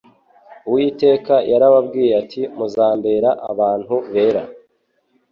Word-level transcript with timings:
Uwiteka 0.67 1.35
yarababwiye 1.51 2.13
ati: 2.21 2.41
"Muzambera 2.57 3.29
abantu 3.51 3.95
bera." 4.13 4.43